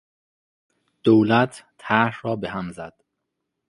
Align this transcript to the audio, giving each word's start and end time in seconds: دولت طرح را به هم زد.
دولت 1.03 1.63
طرح 1.77 2.19
را 2.23 2.35
به 2.35 2.49
هم 2.49 2.71
زد. 2.71 3.03